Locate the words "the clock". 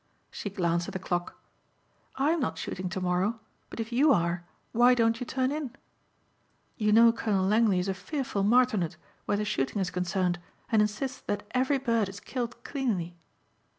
0.93-1.39